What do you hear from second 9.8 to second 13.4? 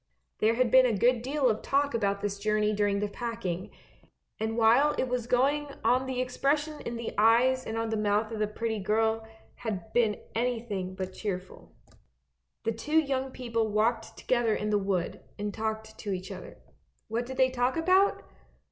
been anything but cheerful. The two young